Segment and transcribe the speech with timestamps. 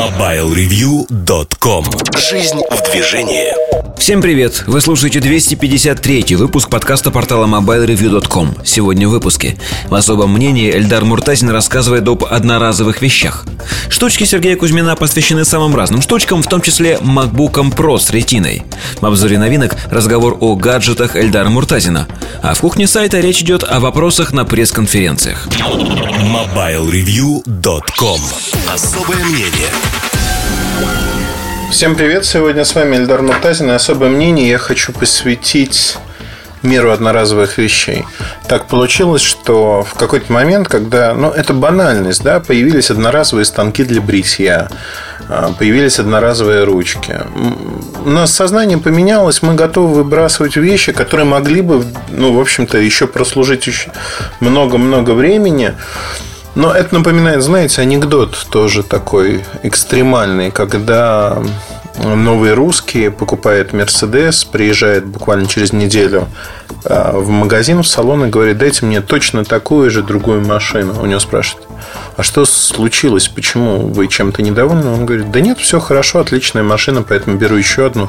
[0.00, 1.84] MobileReview.com
[2.16, 3.52] Жизнь в движении.
[3.98, 4.64] Всем привет!
[4.66, 9.58] Вы слушаете 253 выпуск подкаста портала MobileReview.com Сегодня в выпуске.
[9.90, 13.44] В особом мнении Эльдар Муртазин рассказывает об одноразовых вещах.
[13.90, 18.62] Штучки Сергея Кузьмина посвящены самым разным штучкам, в том числе MacBook Pro с ретиной.
[19.02, 22.08] В обзоре новинок разговор о гаджетах Эльдара Муртазина.
[22.42, 25.46] А в кухне сайта речь идет о вопросах на пресс-конференциях.
[26.22, 28.20] MobileReview.com
[28.72, 29.68] Особое мнение
[31.70, 32.24] Всем привет!
[32.24, 35.96] Сегодня с вами Эльдар Муртазин и особое мнение я хочу посвятить
[36.62, 38.04] миру одноразовых вещей.
[38.48, 44.00] Так получилось, что в какой-то момент, когда, ну, это банальность, да, появились одноразовые станки для
[44.00, 44.68] бритья,
[45.28, 47.20] а, появились одноразовые ручки.
[48.04, 53.06] У нас сознание поменялось, мы готовы выбрасывать вещи, которые могли бы, ну, в общем-то, еще
[53.06, 53.68] прослужить
[54.40, 55.74] много-много времени.
[56.54, 61.38] Но это напоминает, знаете, анекдот тоже такой экстремальный, когда
[61.98, 66.28] новый русский покупает Мерседес, приезжает буквально через неделю
[66.84, 71.00] а, в магазин, в салон и говорит, дайте мне точно такую же другую машину.
[71.00, 71.66] У него спрашивают,
[72.16, 74.90] а что случилось, почему вы чем-то недовольны?
[74.90, 78.08] Он говорит, да нет, все хорошо, отличная машина, поэтому беру еще одну,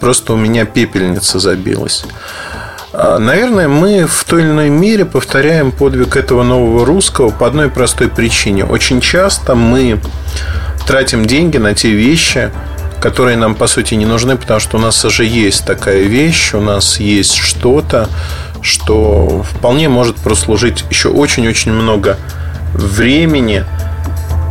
[0.00, 2.04] просто у меня пепельница забилась.
[2.96, 7.68] А, наверное, мы в той или иной мере повторяем подвиг этого нового русского по одной
[7.68, 8.64] простой причине.
[8.64, 10.00] Очень часто мы
[10.86, 12.52] тратим деньги на те вещи,
[13.00, 16.60] которые нам, по сути, не нужны, потому что у нас уже есть такая вещь, у
[16.60, 18.08] нас есть что-то,
[18.62, 22.16] что вполне может прослужить еще очень-очень много
[22.74, 23.64] времени,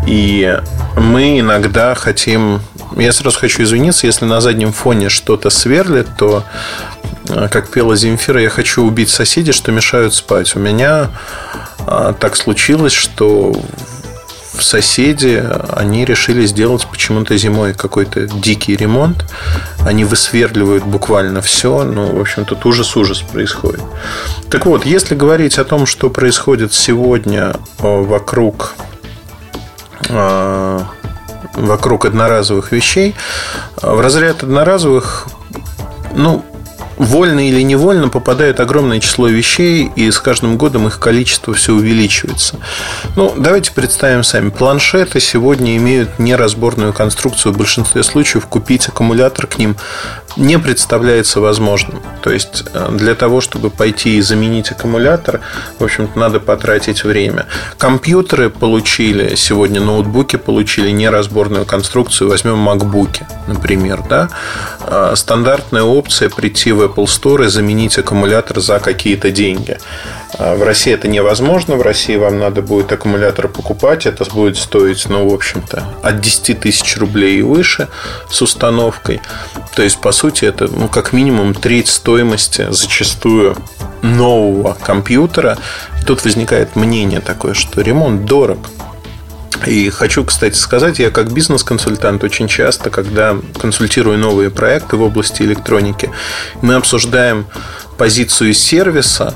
[0.06, 0.60] и
[0.98, 2.60] мы иногда хотим...
[2.98, 6.44] Я сразу хочу извиниться, если на заднем фоне что-то сверлит, то,
[7.28, 10.56] как пела Земфира, я хочу убить соседей, что мешают спать.
[10.56, 11.10] У меня
[11.86, 13.56] а, так случилось, что
[14.60, 19.26] соседи, они решили сделать почему-то зимой какой-то дикий ремонт.
[19.86, 21.84] Они высверливают буквально все.
[21.84, 23.82] Ну, в общем, тут ужас-ужас происходит.
[24.50, 28.76] Так вот, если говорить о том, что происходит сегодня э, вокруг
[31.56, 33.16] вокруг одноразовых вещей.
[33.82, 35.28] В разряд одноразовых,
[36.16, 36.44] ну,
[36.98, 42.58] вольно или невольно попадает огромное число вещей, и с каждым годом их количество все увеличивается.
[43.16, 44.50] Ну, давайте представим сами.
[44.50, 47.54] Планшеты сегодня имеют неразборную конструкцию.
[47.54, 49.76] В большинстве случаев купить аккумулятор к ним
[50.38, 52.02] не представляется возможным.
[52.22, 55.42] То есть, э, для того, чтобы пойти и заменить аккумулятор,
[55.80, 57.46] в общем-то, надо потратить время.
[57.78, 62.30] Компьютеры получили, сегодня ноутбуки получили неразборную конструкцию.
[62.30, 64.04] Возьмем MacBook, например.
[64.10, 64.30] Да?
[64.82, 69.78] А, стандартная опция прийти в Apple Store и заменить аккумулятор за какие-то деньги.
[70.38, 71.76] А, в России это невозможно.
[71.76, 74.06] В России вам надо будет аккумулятор покупать.
[74.06, 77.88] Это будет стоить, ну, в общем-то, от 10 тысяч рублей и выше
[78.30, 79.22] с установкой.
[79.76, 83.58] То есть, по сути, это, ну, как минимум треть стоимости зачастую
[84.02, 85.58] нового компьютера.
[86.06, 88.60] Тут возникает мнение такое, что ремонт дорог.
[89.66, 95.44] И хочу, кстати, сказать, я как бизнес-консультант очень часто, когда консультирую новые проекты в области
[95.44, 96.12] электроники,
[96.62, 97.46] мы обсуждаем
[98.04, 99.34] позицию сервиса.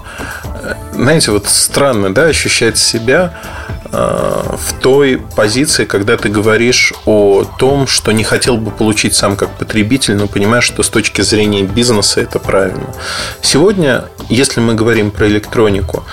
[0.92, 3.34] Знаете, вот странно, да, ощущать себя
[3.70, 9.36] э, в той позиции, когда ты говоришь о том, что не хотел бы получить сам
[9.36, 12.94] как потребитель, но понимаешь, что с точки зрения бизнеса это правильно.
[13.42, 16.04] Сегодня, если мы говорим про электронику,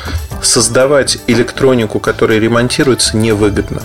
[0.42, 3.82] создавать электронику, которая ремонтируется, невыгодно.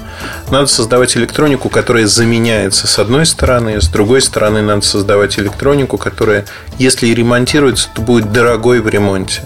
[0.52, 6.46] Надо создавать электронику, которая заменяется с одной стороны, с другой стороны надо создавать электронику, которая,
[6.78, 9.42] если и ремонтируется, то будет дорогой в ремонте.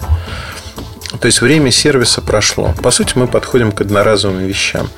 [1.20, 2.74] То есть время сервиса прошло.
[2.82, 4.88] По сути, мы подходим к одноразовым вещам.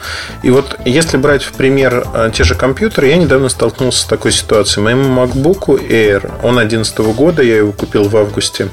[0.43, 4.33] И вот если брать в пример э, те же компьютеры, я недавно столкнулся с такой
[4.33, 4.85] ситуацией.
[4.85, 8.69] Моему MacBook Air, он 2011 года, я его купил в августе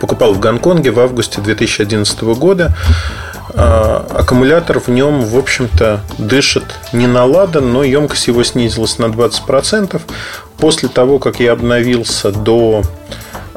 [0.00, 2.76] покупал в Гонконге в августе 2011 года.
[3.54, 7.26] А, аккумулятор в нем, в общем-то, дышит не на
[7.60, 10.00] но емкость его снизилась на 20%.
[10.58, 12.82] После того, как я обновился до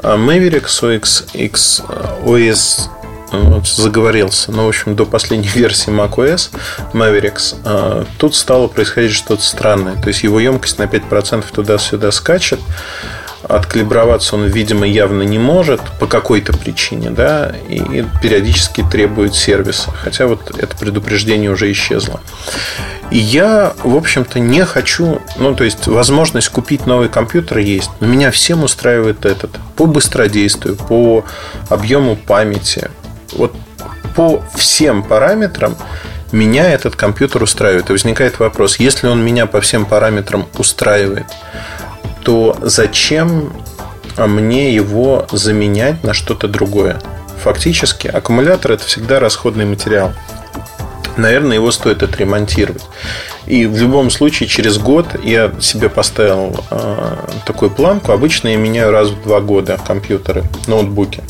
[0.02, 1.82] а, Mavericks OS, X,
[2.24, 2.88] OS
[3.32, 6.50] вот, заговорился, ну, в общем, до последней версии macOS
[6.92, 9.96] Mavericks, а, тут стало происходить что-то странное.
[10.00, 12.60] То есть его емкость на 5% туда-сюда скачет
[13.42, 19.90] откалиброваться он, видимо, явно не может по какой-то причине, да, и периодически требует сервиса.
[19.90, 22.20] Хотя вот это предупреждение уже исчезло.
[23.10, 28.30] Я, в общем-то, не хочу, ну, то есть, возможность купить новый компьютер есть, но меня
[28.30, 29.50] всем устраивает этот.
[29.74, 31.24] По быстродействию, по
[31.68, 32.88] объему памяти,
[33.32, 33.54] вот
[34.14, 35.76] по всем параметрам
[36.30, 37.90] меня этот компьютер устраивает.
[37.90, 41.26] И возникает вопрос, если он меня по всем параметрам устраивает,
[42.22, 43.52] то зачем
[44.16, 47.00] мне его заменять на что-то другое?
[47.42, 50.12] Фактически, аккумулятор это всегда расходный материал.
[51.20, 52.82] Наверное, его стоит отремонтировать.
[53.46, 58.12] И в любом случае, через год я себе поставил э, такую планку.
[58.12, 61.22] Обычно я меняю раз в два года компьютеры, ноутбуки.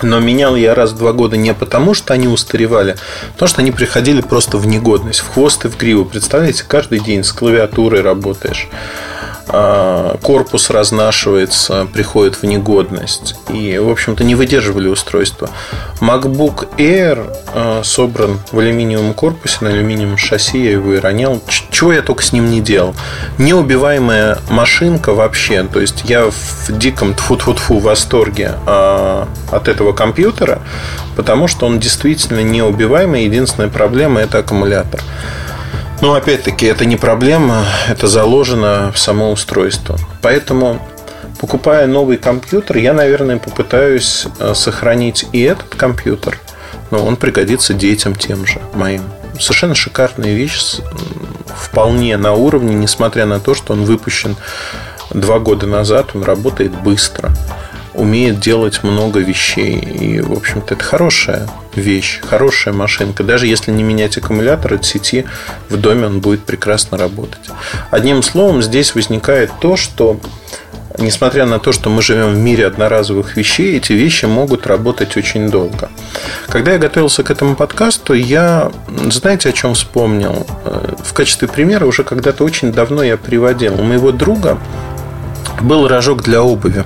[0.00, 3.60] Но менял я раз в два года не потому, что они устаревали, а потому что
[3.60, 6.04] они приходили просто в негодность, в хвост и в гриву.
[6.04, 8.68] Представляете, каждый день с клавиатурой работаешь.
[9.50, 13.36] А, корпус разнашивается, приходит в негодность.
[13.48, 15.48] И, в общем-то, не выдерживали устройство.
[16.00, 21.40] MacBook Air а, собран в алюминиевом корпусе, на алюминиевом шасси, я его и ронял.
[21.70, 22.94] Чего я только с ним не делал.
[23.38, 25.62] Неубиваемая машинка вообще.
[25.64, 30.60] То есть, я в диком тфу-тфу-тфу восторге а, от этого компьютера,
[31.16, 33.24] потому что он действительно неубиваемый.
[33.24, 35.00] Единственная проблема– это аккумулятор.
[36.00, 39.98] Но опять-таки это не проблема, это заложено в само устройство.
[40.22, 40.80] Поэтому,
[41.40, 46.38] покупая новый компьютер, я, наверное, попытаюсь э, сохранить и этот компьютер,
[46.92, 49.02] но он пригодится детям тем же моим.
[49.40, 50.76] Совершенно шикарная вещь,
[51.56, 54.36] вполне на уровне, несмотря на то, что он выпущен
[55.10, 57.30] два года назад, он работает быстро
[57.98, 59.78] умеет делать много вещей.
[59.78, 63.24] И, в общем-то, это хорошая вещь, хорошая машинка.
[63.24, 65.24] Даже если не менять аккумулятор от сети,
[65.68, 67.40] в доме он будет прекрасно работать.
[67.90, 70.20] Одним словом, здесь возникает то, что
[70.98, 75.48] несмотря на то, что мы живем в мире одноразовых вещей, эти вещи могут работать очень
[75.48, 75.88] долго.
[76.48, 78.70] Когда я готовился к этому подкасту, я,
[79.10, 80.46] знаете, о чем вспомнил?
[80.64, 83.80] Э, в качестве примера уже когда-то очень давно я приводил.
[83.80, 84.58] У моего друга
[85.62, 86.84] был рожок для обуви.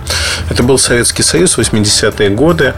[0.51, 2.75] Это был Советский Союз, 80-е годы.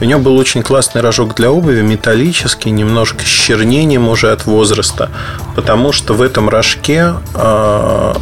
[0.00, 5.10] У него был очень классный рожок для обуви, металлический, немножко с чернением уже от возраста.
[5.54, 8.14] Потому что в этом рожке э,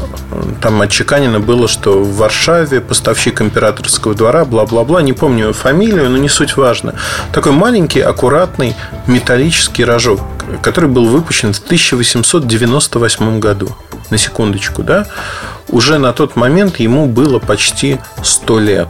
[0.60, 6.28] там отчеканено было, что в Варшаве поставщик императорского двора, бла-бла-бла, не помню фамилию, но не
[6.28, 6.94] суть важно.
[7.32, 8.74] Такой маленький, аккуратный
[9.06, 10.20] металлический рожок,
[10.62, 13.76] который был выпущен в 1898 году.
[14.10, 15.06] На секундочку, да?
[15.68, 18.88] уже на тот момент ему было почти 100 лет.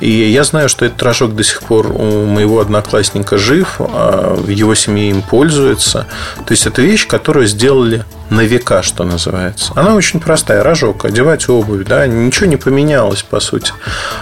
[0.00, 4.48] И я знаю, что этот рожок до сих пор у моего одноклассника жив, а в
[4.48, 6.06] его семье им пользуется.
[6.46, 9.72] То есть это вещь, которую сделали на века, что называется.
[9.74, 13.72] Она очень простая, рожок, одевать обувь, да, ничего не поменялось, по сути.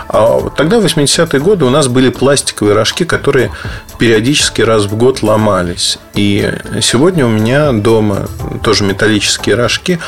[0.09, 3.53] А тогда, в 80-е годы, у нас были пластиковые рожки, которые
[3.99, 5.99] периодически раз в год ломались.
[6.15, 8.29] И сегодня у меня дома
[8.63, 9.99] тоже металлические рожки,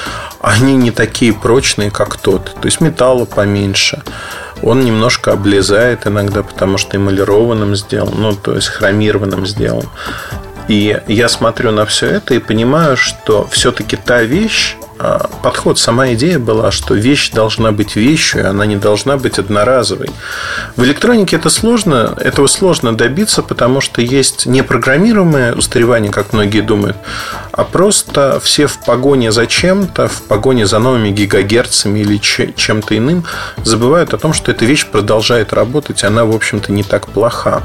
[0.40, 2.54] они не такие прочные, как тот.
[2.60, 4.02] То есть металла поменьше.
[4.62, 9.86] Он немножко облезает иногда, потому что эмалированным сделан, ну, то есть хромированным сделан.
[10.68, 16.12] И я смотрю на все это и понимаю, что все-таки та вещь, а, подход, сама
[16.12, 20.10] идея была, что вещь должна быть вещью, она не должна быть одноразовой.
[20.76, 26.60] В электронике это сложно, этого сложно добиться, потому что есть не программируемое устаревание, как многие
[26.60, 26.98] думают,
[27.60, 33.26] а просто все в погоне за чем-то, в погоне за новыми гигагерцами или чем-то иным,
[33.64, 37.62] забывают о том, что эта вещь продолжает работать, она, в общем-то, не так плоха.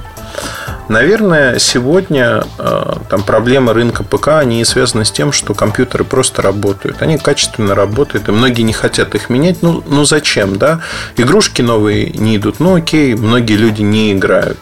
[0.87, 7.01] Наверное, сегодня э, там проблемы рынка ПК, они связаны с тем, что компьютеры просто работают.
[7.01, 9.63] Они качественно работают, и многие не хотят их менять.
[9.63, 10.81] Ну, ну зачем, да?
[11.17, 12.59] Игрушки новые не идут.
[12.59, 14.59] Ну, окей, многие люди не играют.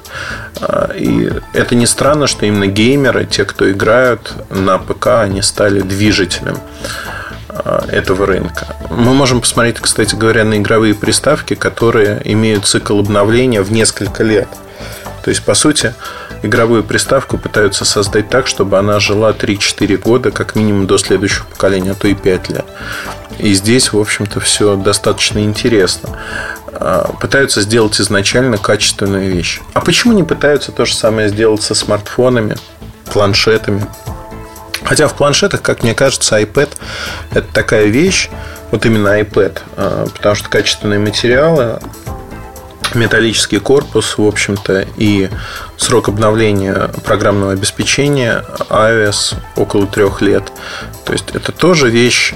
[0.62, 5.82] Э, и это не странно, что именно геймеры, те, кто играют на ПК, они стали
[5.82, 6.58] движителем
[7.50, 8.78] э, этого рынка.
[8.90, 14.48] Мы можем посмотреть, кстати говоря, на игровые приставки, которые имеют цикл обновления в несколько лет.
[15.24, 15.94] То есть, по сути,
[16.42, 21.92] игровую приставку пытаются создать так, чтобы она жила 3-4 года, как минимум до следующего поколения,
[21.92, 22.66] а то и 5 лет.
[23.40, 26.10] И здесь, в общем-то, все достаточно интересно.
[26.74, 29.62] А, пытаются сделать изначально качественную вещь.
[29.74, 32.58] А почему не пытаются то же самое сделать со смартфонами,
[33.12, 33.86] планшетами?
[34.84, 36.70] Хотя в планшетах, как мне кажется, iPad
[37.32, 38.30] это такая вещь,
[38.72, 41.80] вот именно iPad, а, потому что качественные материалы,
[42.96, 45.30] металлический корпус, в общем-то, и
[45.78, 50.52] срок обновления программного обеспечения iOS около трех лет.
[51.06, 52.34] То есть это тоже вещь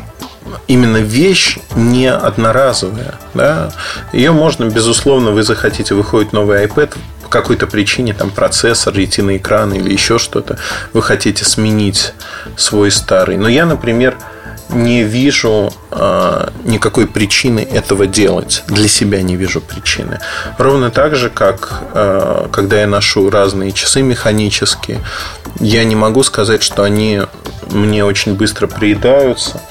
[0.67, 3.15] именно вещь не одноразовая.
[3.33, 3.71] Да?
[4.13, 9.73] Ее можно, безусловно, вы захотите, выходит новый iPad, по какой-то причине, там процессор, ретина экран
[9.73, 10.57] или еще что-то,
[10.93, 12.13] вы хотите сменить
[12.55, 13.35] свой старый.
[13.35, 14.17] Но я, например,
[14.69, 18.63] не вижу э, никакой причины этого делать.
[18.67, 20.19] Для себя не вижу причины.
[20.57, 24.99] Ровно так же, как э, когда я ношу разные часы механические,
[25.59, 27.21] я не могу сказать, что они
[27.71, 29.61] мне очень быстро приедаются.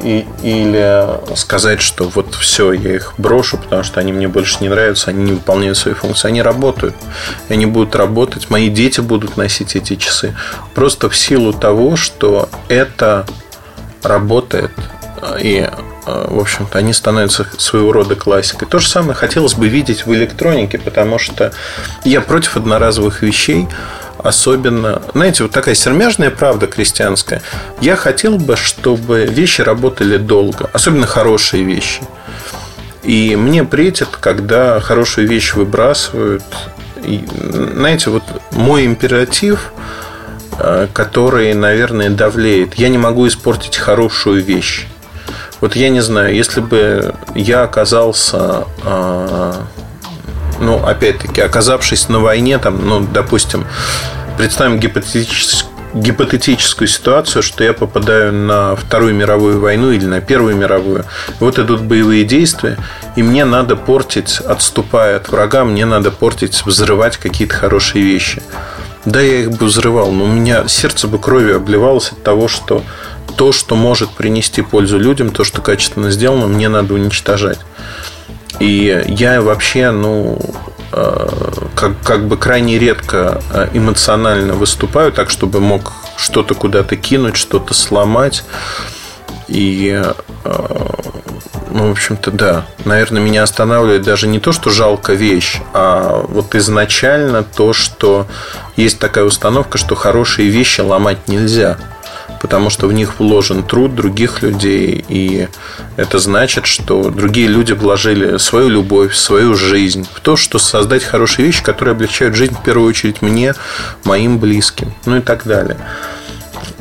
[0.00, 4.68] И, или сказать, что вот все, я их брошу, потому что они мне больше не
[4.68, 6.28] нравятся, они не выполняют свои функции.
[6.28, 6.94] Они работают.
[7.48, 8.48] Они будут работать.
[8.48, 10.36] Мои дети будут носить эти часы.
[10.74, 13.26] Просто в силу того, что это
[14.02, 14.70] работает.
[15.40, 15.68] И,
[16.06, 18.68] в общем-то, они становятся своего рода классикой.
[18.68, 21.52] То же самое хотелось бы видеть в электронике, потому что
[22.04, 23.68] я против одноразовых вещей,
[24.18, 27.42] особенно, знаете, вот такая сермяжная правда крестьянская.
[27.80, 32.02] Я хотел бы, чтобы вещи работали долго, особенно хорошие вещи.
[33.02, 36.44] И мне претит, когда хорошую вещь выбрасывают.
[37.02, 37.26] И,
[37.74, 40.07] знаете, вот мой императив– Э,
[40.92, 42.74] который, наверное, давлеет.
[42.74, 44.86] Я не могу испортить хорошую вещь.
[45.60, 49.52] Вот я не знаю, если бы я оказался, э,
[50.60, 53.66] ну, опять-таки, оказавшись на войне, там, ну, допустим,
[54.36, 61.04] представим гипотетическую гипотетическую ситуацию, что я попадаю на Вторую мировую войну или на Первую мировую.
[61.40, 62.76] Вот идут боевые действия,
[63.16, 68.42] и мне надо портить, отступая от врага, мне надо портить, взрывать какие-то хорошие вещи.
[69.04, 72.82] Да, я их бы взрывал, но у меня сердце бы кровью обливалось от того, что
[73.36, 77.60] то, что может принести пользу людям, то, что качественно сделано, мне надо уничтожать.
[78.58, 80.38] И я вообще, ну,
[80.92, 81.28] э,
[81.76, 87.74] как, как бы крайне редко э, эмоционально выступаю, так, чтобы мог что-то куда-то кинуть, что-то
[87.74, 88.44] сломать.
[89.46, 90.02] И
[90.44, 90.64] э,
[91.70, 92.66] ну, в общем-то, да.
[92.84, 98.26] Наверное, меня останавливает даже не то, что жалко вещь, а вот изначально то, что
[98.76, 101.78] есть такая установка, что хорошие вещи ломать нельзя
[102.40, 105.48] потому что в них вложен труд других людей, и
[105.96, 111.46] это значит, что другие люди вложили свою любовь, свою жизнь в то, что создать хорошие
[111.46, 113.54] вещи, которые облегчают жизнь в первую очередь мне,
[114.04, 115.76] моим близким, ну и так далее.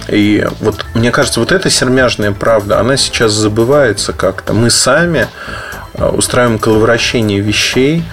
[0.08, 4.54] И вот мне кажется, вот эта сермяжная правда, она сейчас забывается как-то.
[4.54, 5.28] Мы сами
[5.94, 8.04] э, устраиваем коловращение вещей,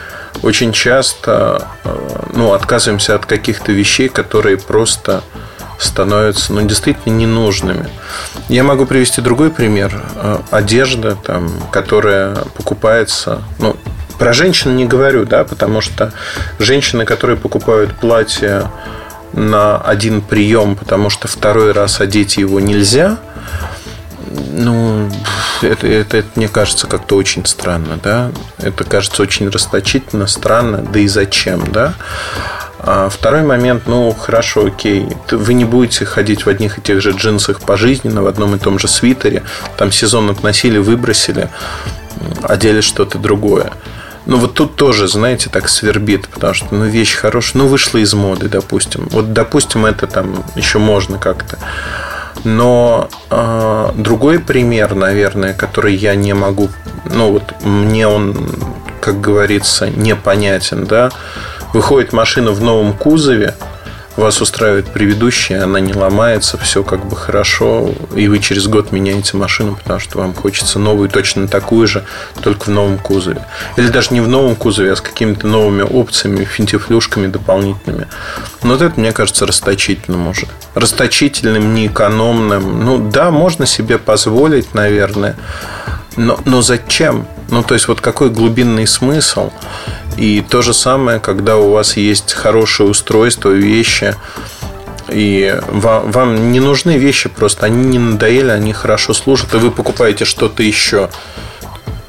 [0.43, 1.97] очень часто э,
[2.35, 5.23] ну, отказываемся от каких-то вещей, которые просто
[5.79, 7.89] становятся ну, действительно ненужными.
[8.49, 10.03] Я могу привести другой пример.
[10.17, 13.77] Э, одежда, там, которая покупается, ну,
[14.19, 16.13] про женщин не говорю, да, потому что
[16.59, 18.71] женщины, которые покупают платья
[19.35, 23.19] на один прием, потому что второй раз одеть его нельзя,
[24.53, 25.11] ну,
[25.63, 28.31] это, это, это мне кажется как-то очень странно, да.
[28.59, 31.95] Это кажется очень расточительно, странно, да и зачем, да.
[32.79, 37.13] А второй момент, ну, хорошо, окей, вы не будете ходить в одних и тех же
[37.13, 39.43] джинсах пожизненно, в одном и том же свитере,
[39.77, 41.49] там сезон относили, выбросили,
[42.43, 43.73] одели что-то другое.
[44.27, 48.15] Ну, вот тут тоже, знаете, так свербит, потому что, ну, вещь хорошая, ну, вышла из
[48.15, 49.07] моды, допустим.
[49.11, 51.59] Вот, допустим, это там еще можно как-то.
[52.45, 56.71] Но э, другой пример, наверное, который я не могу,
[57.11, 58.49] ну, вот мне он,
[59.01, 61.11] как говорится, непонятен, да,
[61.75, 63.55] выходит машина в новом кузове,
[64.17, 69.37] вас устраивает предыдущая, она не ломается, все как бы хорошо, и вы через год меняете
[69.37, 72.05] машину, потому что вам хочется новую, точно такую же,
[72.43, 73.45] только в новом кузове.
[73.77, 78.07] Или даже не в новом кузове, а с какими-то новыми опциями, финтифлюшками дополнительными.
[78.63, 80.47] Но вот это, мне кажется, расточительным уже.
[80.75, 82.85] Расточительным, неэкономным.
[82.85, 85.37] Ну да, можно себе позволить, наверное,
[86.17, 87.27] но, но зачем?
[87.51, 89.51] Ну, то есть, вот какой глубинный смысл?
[90.17, 94.15] И то же самое, когда у вас есть хорошее устройство, вещи,
[95.09, 99.71] и вам, вам не нужны вещи просто, они не надоели, они хорошо служат, и вы
[99.71, 101.11] покупаете что-то еще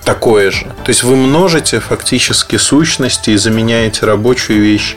[0.03, 0.65] такое же.
[0.83, 4.95] То есть вы множите фактически сущности и заменяете рабочую вещь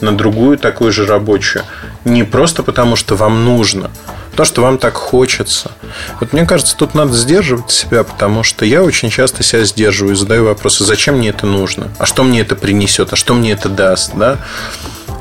[0.00, 1.64] на другую такую же рабочую.
[2.04, 3.90] Не просто потому, что вам нужно,
[4.36, 5.72] то, что вам так хочется.
[6.20, 10.16] Вот мне кажется, тут надо сдерживать себя, потому что я очень часто себя сдерживаю и
[10.16, 13.68] задаю вопросы, зачем мне это нужно, а что мне это принесет, а что мне это
[13.68, 14.38] даст, да?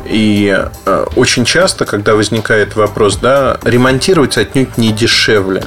[0.06, 5.64] И э, очень часто, когда возникает вопрос, да, ремонтировать отнюдь не дешевле,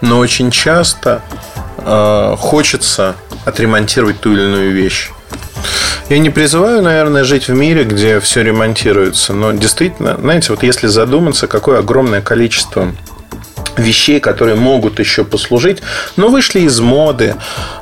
[0.00, 1.22] но очень часто
[1.78, 5.10] э, хочется отремонтировать ту или иную вещь.
[6.08, 10.86] Я не призываю, наверное, жить в мире, где все ремонтируется, но действительно, знаете, вот если
[10.86, 12.94] задуматься, какое огромное количество
[13.76, 15.82] вещей, которые могут еще послужить,
[16.16, 17.36] но вышли из моды,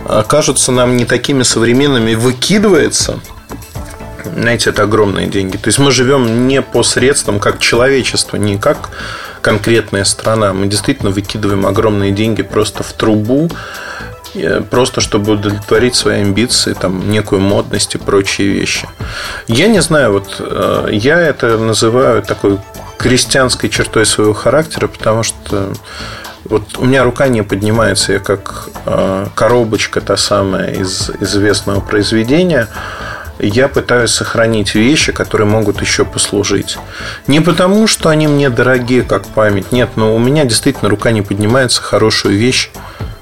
[0.05, 3.21] а, кажутся нам не такими современными, выкидывается,
[4.35, 5.57] знаете, это огромные деньги.
[5.57, 8.91] То есть мы живем не по средствам, как человечество, не как
[9.41, 10.53] конкретная страна.
[10.53, 13.49] Мы действительно выкидываем огромные деньги просто в трубу,
[14.71, 18.89] просто чтобы удовлетворить свои амбиции, там, некую модность и прочие вещи.
[19.49, 22.59] Я не знаю, вот э, я это называю такой
[22.99, 25.73] крестьянской чертой своего характера, потому что
[26.45, 32.69] вот у меня рука не поднимается, я как э, коробочка та самая из известного произведения
[33.39, 36.79] я пытаюсь сохранить вещи, которые могут еще послужить.
[37.27, 39.73] Не потому, что они мне дорогие, как память.
[39.73, 42.71] Нет, но у меня действительно рука не поднимается хорошую вещь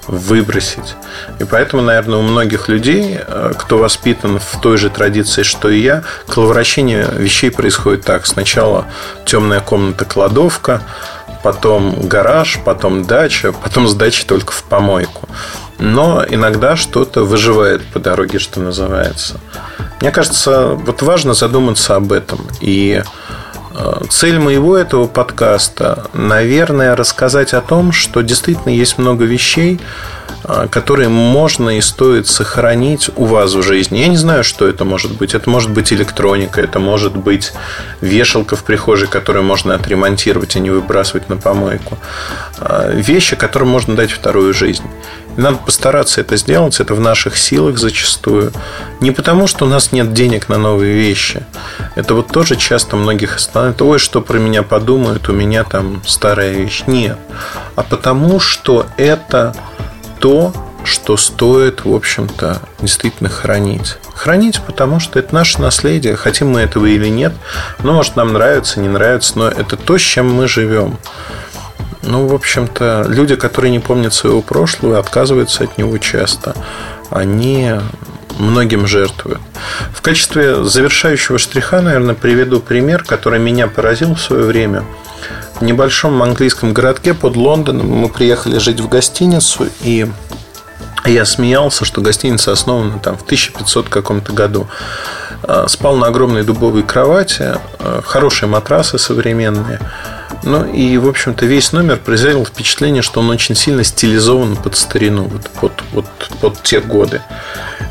[0.07, 0.97] выбросить.
[1.39, 5.81] И поэтому, наверное, у многих людей, э, кто воспитан в той же традиции, что и
[5.81, 8.27] я, коловращение вещей происходит так.
[8.27, 8.87] Сначала
[9.25, 10.83] темная комната кладовка,
[11.43, 15.29] потом гараж, потом дача, потом с дачи только в помойку.
[15.79, 19.41] Но иногда что-то выживает по дороге, что называется.
[20.01, 22.47] Мне кажется, вот важно задуматься об этом.
[22.61, 23.03] И
[24.09, 29.81] цель моего этого подкаста, наверное, рассказать о том, что действительно есть много вещей,
[30.45, 33.99] э, которые можно и стоит сохранить у вас в жизни.
[33.99, 35.35] Я не знаю, что это может быть.
[35.35, 37.53] Это может быть электроника, это может быть
[38.01, 41.99] вешалка в прихожей, которую можно отремонтировать, а не выбрасывать на помойку.
[42.59, 44.85] Э, вещи, которым можно дать вторую жизнь.
[45.37, 48.53] Надо постараться это сделать, это в наших силах зачастую.
[49.01, 51.45] Не потому, что у нас нет денег на новые вещи.
[51.95, 53.83] Это вот тоже часто многих останавливает.
[53.83, 56.85] Ой, что про меня подумают, у меня там старая вещь.
[56.87, 57.19] Нет.
[57.75, 59.55] А потому, что это
[60.21, 60.53] то,
[60.85, 63.97] что стоит, в общем-то, действительно хранить.
[64.15, 67.33] Хранить, потому что это наше наследие, хотим мы этого или нет.
[67.83, 70.99] Ну, может, нам нравится, не нравится, но это то, с чем мы живем.
[72.07, 76.55] Ну, в общем-то, люди, которые не помнят своего прошлого, отказываются от него часто.
[77.11, 77.73] Они
[78.39, 79.41] многим жертвуют.
[79.93, 84.85] В качестве завершающего штриха, наверное, приведу пример, который меня поразил в свое время.
[85.61, 90.07] В небольшом английском городке под Лондоном мы приехали жить в гостиницу, и
[91.07, 94.69] я смеялся, что гостиница основана там в 1500 каком-то году.
[95.43, 99.81] А, спал на огромной дубовой кровати, а, хорошие матрасы современные–
[100.43, 105.25] ну и, в общем-то, весь номер произвел впечатление, что он очень сильно стилизован под старину,
[105.25, 106.07] вот, под, вот,
[106.41, 107.23] под те годы.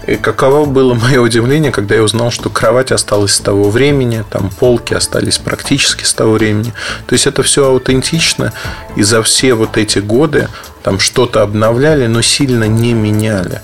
[0.06, 4.50] И каково было мое удивление, когда я узнал, что кровать осталась с того времени, там
[4.50, 6.74] полки остались практически с того времени.
[7.08, 8.54] То есть это все аутентично,
[8.96, 10.50] и за все вот эти годы
[10.84, 13.62] там что-то обновляли, но сильно не меняли.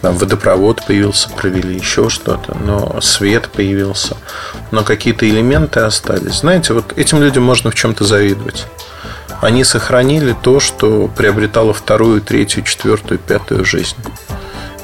[0.00, 4.16] Там водопровод появился, провели еще что-то, но свет появился,
[4.70, 6.40] но какие-то элементы остались.
[6.40, 8.66] Знаете, вот этим людям можно в чем-то завидовать.
[9.40, 13.96] Они сохранили то, что приобретало вторую, третью, четвертую, пятую жизнь.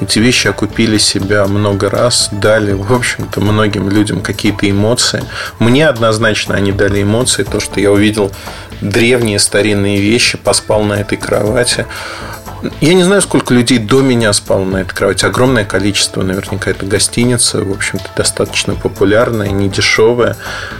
[0.00, 5.24] Эти вещи окупили себя много раз, дали, в общем-то, многим людям какие-то эмоции.
[5.58, 8.32] Мне однозначно они дали эмоции, то, что я увидел
[8.80, 11.86] древние старинные вещи, поспал на этой кровати,
[12.80, 15.24] я не знаю, сколько людей до меня спало на этой кровати.
[15.24, 16.22] Огромное количество.
[16.22, 17.62] Наверняка это гостиница.
[17.62, 20.36] В общем-то, достаточно популярная, не дешевая.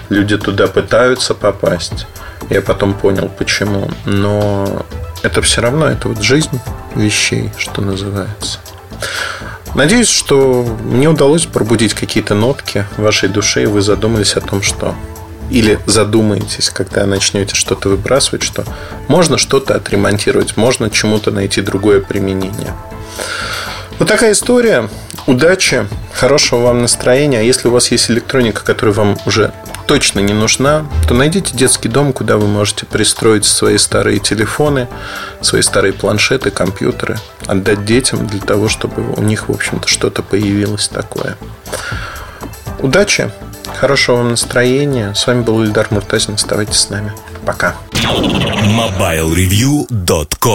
[0.08, 2.06] Люди туда пытаются попасть.
[2.50, 3.90] Я потом понял, почему.
[4.04, 4.84] Но
[5.22, 6.60] это все равно, это вот жизнь
[6.94, 8.58] вещей, что называется.
[9.74, 14.62] Надеюсь, что мне удалось пробудить какие-то нотки в вашей душе, и вы задумались о том,
[14.62, 14.94] что
[15.50, 18.64] или задумаетесь, когда начнете что-то выбрасывать, что
[19.08, 22.74] можно что-то отремонтировать, можно чему-то найти другое применение.
[23.98, 24.88] Вот такая история.
[25.26, 27.38] Удачи, хорошего вам настроения.
[27.38, 29.52] А если у вас есть электроника, которая вам уже
[29.86, 34.88] точно не нужна, то найдите детский дом, куда вы можете пристроить свои старые телефоны,
[35.40, 40.88] свои старые планшеты, компьютеры, отдать детям для того, чтобы у них, в общем-то, что-то появилось
[40.88, 41.36] такое.
[42.80, 43.30] Удачи!
[43.74, 45.12] Хорошего вам настроения.
[45.14, 46.34] С вами был Ильдар Муртазин.
[46.34, 47.12] Оставайтесь с нами.
[47.44, 47.74] Пока.
[47.92, 50.52] MobileReview.com